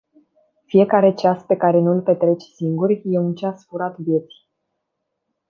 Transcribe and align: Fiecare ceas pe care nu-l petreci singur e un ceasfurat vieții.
Fiecare 0.65 1.13
ceas 1.13 1.43
pe 1.43 1.55
care 1.57 1.79
nu-l 1.79 2.01
petreci 2.01 2.41
singur 2.43 2.89
e 3.03 3.17
un 3.19 3.33
ceasfurat 3.35 3.97
vieții. 3.99 4.47